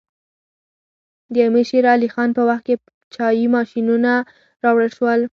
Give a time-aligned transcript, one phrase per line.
[1.33, 2.75] د امیر شیر علی خان په وخت کې
[3.13, 4.11] چاپي ماشینونه
[4.63, 5.21] راوړل شول.